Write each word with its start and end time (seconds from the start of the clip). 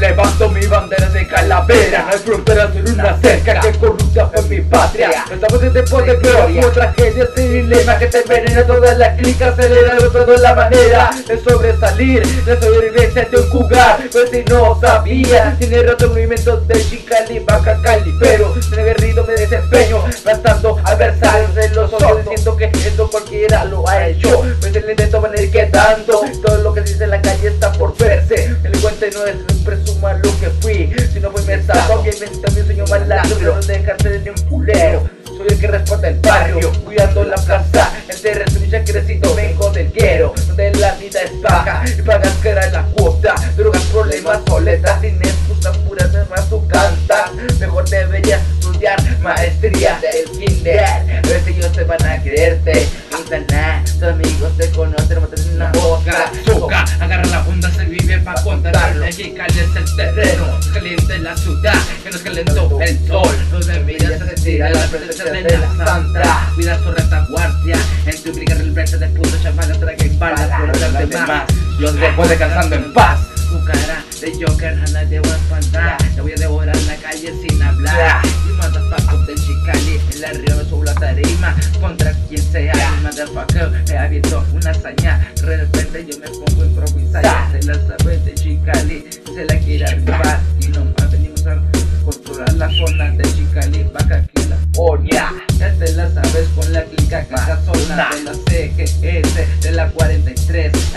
levanto 0.00 0.48
mi 0.50 0.66
bandera 0.66 1.08
de 1.08 1.26
calavera. 1.26 2.02
No 2.02 2.12
hay 2.12 2.18
fronteras 2.18 2.76
en 2.76 2.88
una 2.92 3.18
cerca 3.20 3.60
que 3.60 3.72
corrupta 3.72 4.26
fue 4.28 4.42
mi 4.42 4.60
patria. 4.62 5.24
Estamos 5.30 5.62
en 5.62 5.72
tiempos 5.72 6.06
de 6.06 6.16
gloria, 6.16 6.72
tragedia 6.72 7.28
sin 7.34 7.52
dilema 7.52 7.98
Que 7.98 8.06
te 8.06 8.18
envenena 8.20 8.66
toda 8.66 8.94
la 8.94 9.16
clica, 9.16 9.48
acelera 9.48 9.96
toda 9.96 10.38
la 10.38 10.54
manera 10.54 11.10
De 11.26 11.40
sobresalir, 11.40 12.26
de 12.26 12.60
sobrevivencia 12.60 13.24
de 13.24 13.36
un 13.36 13.50
jugar. 13.50 13.98
Pues 14.10 14.30
si 14.30 14.44
no 14.44 14.78
sabía, 14.80 15.56
tiene 15.58 15.82
roto 15.82 16.08
movimientos 16.08 16.66
de 16.68 16.88
Chicali, 16.88 17.40
Baja 17.40 17.80
Cali 17.82 18.14
Pero 18.20 18.54
en 18.54 18.78
el 18.78 18.84
guerrido 18.84 19.24
me 19.24 19.34
desempeño, 19.34 20.04
gastando 20.24 20.78
adversarios 20.84 21.56
en 21.56 21.74
los 21.74 21.92
ojos. 21.92 22.18
Siento 22.28 22.56
que 22.56 22.64
esto 22.64 23.10
cualquiera 23.10 23.64
lo 23.64 23.88
ha 23.88 24.06
hecho. 24.06 24.42
Pues 24.60 24.74
el 24.74 24.90
intento 24.90 25.20
van 25.20 25.36
a 25.36 25.40
ir 25.40 25.50
quedando 25.50 26.22
no 29.10 29.26
es 29.26 29.36
presuma 29.64 30.14
lo 30.14 30.40
que 30.40 30.48
fui. 30.60 30.92
Si 31.12 31.20
no 31.20 31.30
fue 31.30 31.42
mensaje, 31.42 31.92
obviamente 31.92 32.38
también 32.38 32.66
soy 32.66 32.80
un 32.80 32.90
malandro 32.90 33.54
No 33.54 33.60
dejarte 33.60 34.08
de 34.08 34.18
ni 34.20 34.28
un 34.30 34.48
culero. 34.48 35.08
Soy 35.24 35.46
el 35.48 35.58
que 35.58 35.66
responde 35.66 36.08
el 36.08 36.20
barrio, 36.20 36.72
cuidando 36.84 37.24
la 37.24 37.36
plaza. 37.36 37.92
El 38.08 38.20
terreno 38.20 38.64
ya 38.70 38.84
crecido, 38.84 39.34
vengo 39.34 39.70
del 39.70 39.90
quiero 39.92 40.32
Donde 40.46 40.72
la 40.74 40.94
vida 40.94 41.20
es 41.22 41.42
baja 41.42 41.84
y 41.86 42.02
pagas 42.02 42.34
cara 42.42 42.70
la 42.70 42.82
cuota. 42.82 43.34
Drogas, 43.56 43.82
problemas, 43.84 44.40
soledad, 44.46 45.00
sin 45.00 45.16
excusas 45.16 45.76
puras 45.78 46.10
más 46.30 46.48
tú 46.48 46.66
cantas. 46.68 47.32
Mejor 47.58 47.88
deberías 47.88 48.40
estudiar 48.60 48.98
maestría 49.20 49.98
el 59.78 59.96
terreno 59.96 60.58
caliente 60.72 61.14
en 61.14 61.24
la 61.24 61.36
ciudad 61.36 61.74
que 62.02 62.10
nos 62.10 62.20
calentó 62.20 62.80
el 62.80 63.06
sol. 63.06 63.36
Donde 63.50 63.80
miras 63.80 64.18
se 64.18 64.34
tira 64.42 64.70
la 64.70 64.86
presencia 64.86 65.24
de 65.24 65.58
la 65.58 65.76
santa. 65.84 66.50
Cuida 66.54 66.78
tu 66.78 66.90
retaguardia 66.92 67.76
en 68.06 68.22
tu 68.22 68.32
briga 68.32 68.54
el 68.54 68.70
verde 68.72 68.98
de 68.98 69.08
puto 69.08 69.36
chavales 69.42 69.78
que 69.78 70.08
balas 70.18 70.50
por 70.60 70.68
los 70.68 71.10
demás 71.10 71.44
los 71.78 71.94
dejo 71.96 72.26
descansando 72.26 72.76
en 72.76 72.92
paz. 72.92 73.20
tu 73.48 73.64
cara 73.64 74.04
de 74.20 74.32
Joker 74.32 74.74
a 74.74 74.86
nadie 74.92 75.20
va 75.20 75.32
a 75.32 75.36
espantar. 75.36 75.96
Te 76.14 76.20
voy 76.20 76.32
a 76.32 76.36
devorar 76.36 76.76
la 76.76 76.96
calle 76.96 77.32
sin 77.42 77.62
hablar. 77.62 78.22
Y 78.48 78.52
matas 78.52 78.82
papos 78.90 79.26
de 79.26 79.34
Chicali 79.34 80.00
en 80.12 80.20
la 80.20 80.30
río 80.30 80.56
me 80.56 80.64
subo 80.64 80.84
la 80.84 80.94
tarima. 80.94 81.54
Contra 81.80 82.12
quien 82.28 82.42
sea 82.52 82.74
mi 82.96 83.02
motherfucker 83.02 83.70
me 83.88 83.96
ha 83.96 84.04
abierto 84.04 84.44
una 84.52 84.70
hazaña. 84.70 85.32
De 85.34 85.56
repente 85.56 86.06
yo 86.08 86.18
me 86.18 86.28
pongo 86.28 86.62
a 86.62 86.66
improvisar. 86.66 88.03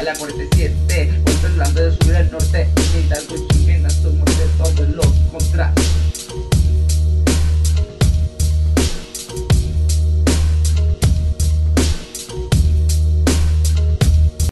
la 0.07 0.15
47. 0.15 0.96